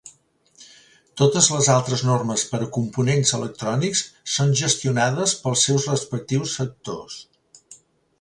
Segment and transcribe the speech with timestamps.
[1.21, 4.01] Totes les altres normes per a components electrònics
[4.37, 7.19] són gestionades pels seus respectius sectors.